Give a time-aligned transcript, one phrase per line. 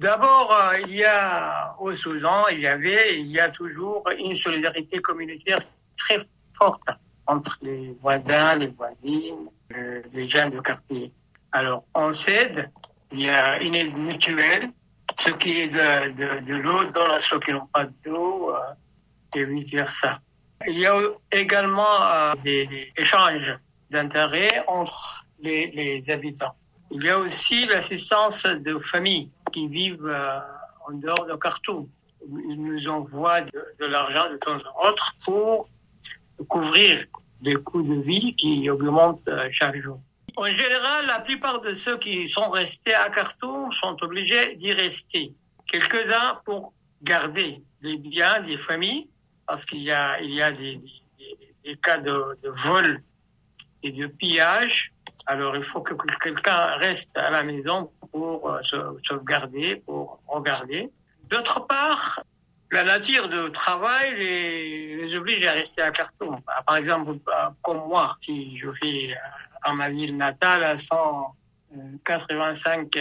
[0.00, 4.34] D'abord, euh, il y a au Soudan, il y avait, il y a toujours une
[4.36, 5.60] solidarité communautaire
[5.96, 6.24] très
[6.56, 6.88] forte
[7.26, 11.12] entre les voisins, les voisines, euh, les gens du quartier.
[11.50, 12.70] Alors, on s'aide,
[13.10, 14.70] il y a une aide mutuelle,
[15.18, 18.58] ce qui est de, de, de l'eau dans ceux qui n'ont pas d'eau, euh,
[19.34, 20.20] et vice-versa.
[20.66, 20.96] Il y a
[21.32, 23.58] également des, échanges
[23.90, 26.54] d'intérêts entre les, les habitants.
[26.90, 30.40] Il y a aussi l'assistance de familles qui vivent euh,
[30.86, 31.88] en dehors de Khartoum.
[32.26, 35.68] Ils nous envoient de, l'argent de temps en autre pour
[36.48, 37.06] couvrir
[37.42, 40.00] les coûts de vie qui augmentent euh, chaque jour.
[40.36, 45.32] En général, la plupart de ceux qui sont restés à Khartoum sont obligés d'y rester.
[45.66, 49.08] Quelques-uns pour garder les biens des familles,
[49.46, 53.02] parce qu'il y a, il y a des, des, des cas de vol
[53.82, 54.92] et de pillage.
[55.26, 58.60] Alors, il faut que quelqu'un reste à la maison pour euh,
[59.06, 60.90] sauvegarder, pour regarder.
[61.28, 62.20] D'autre part,
[62.70, 66.40] la nature de travail les, oblige à rester à Khartoum.
[66.66, 67.16] Par exemple,
[67.62, 69.14] comme moi, si je vis
[69.62, 72.96] à ma ville natale à 185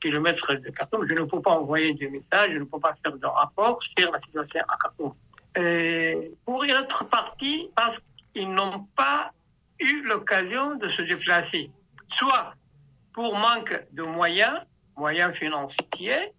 [0.00, 3.16] km de Khartoum, je ne peux pas envoyer de messages, je ne peux pas faire
[3.16, 5.14] de rapport sur la situation à Khartoum.
[6.44, 8.00] Pour y être parti, parce
[8.34, 9.32] qu'ils n'ont pas
[9.78, 11.70] eu l'occasion de se déplacer,
[12.08, 12.54] soit
[13.14, 14.58] pour manque de moyens,
[14.96, 16.32] moyens financiers,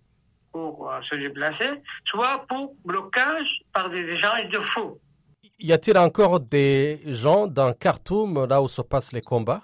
[0.51, 1.71] pour euh, se déplacer,
[2.05, 4.99] soit pour blocage par des échanges de faux.
[5.59, 9.61] Y a-t-il encore des gens dans Khartoum, là où se passent les combats?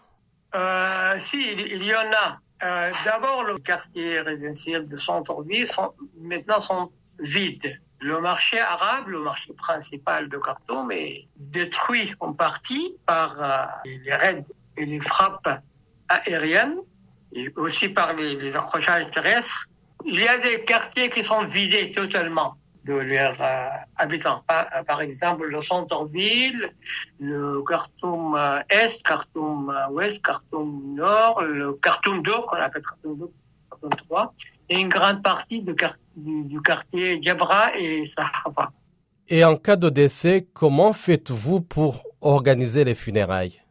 [0.56, 2.40] Euh, Si, il y en a.
[2.64, 7.80] Euh, D'abord, le quartier résidentiel de centre-ville sont, maintenant sont vides.
[8.02, 14.14] Le marché arabe, le marché principal de Khartoum, est détruit en partie par euh, les
[14.14, 14.46] raids
[14.78, 15.62] et les frappes
[16.08, 16.78] aériennes
[17.34, 19.70] et aussi par les, les accrochages terrestres
[20.06, 24.42] il y a des quartiers qui sont vidés totalement de leurs euh, habitants.
[24.48, 26.74] Par, par, exemple, le centre-ville,
[27.20, 33.20] le Khartoum euh, Est, Khartoum euh, Ouest, Khartoum Nord, le Khartoum 2, qu'on appelle Khartoum
[33.20, 33.30] 2,
[33.70, 34.34] Khartoum 3,
[34.70, 38.72] et une grande partie du, quartier Djabra et Sahaba.
[39.28, 43.62] Et en cas de décès, comment faites-vous pour organiser les funérailles?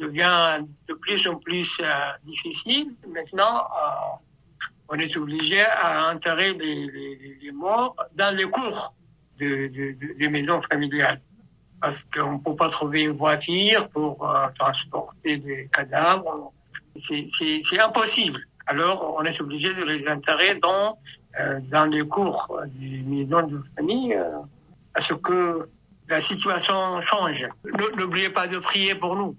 [0.00, 1.86] Devient de plus en plus euh,
[2.24, 2.88] difficile.
[3.08, 8.94] Maintenant, euh, on est obligé à enterrer les, morts dans les cours
[9.38, 11.20] de, de, de, maisons familiales.
[11.80, 16.52] Parce qu'on ne peut pas trouver une voiture pour euh, transporter des cadavres.
[17.00, 18.40] C'est impossible.
[18.66, 20.98] Alors, on est obligé de les enterrer dans,
[21.70, 24.40] dans les cours des maisons de famille euh,
[24.92, 25.68] parce que
[26.08, 27.46] la situation change.
[27.96, 29.36] N'oubliez pas de prier pour nous.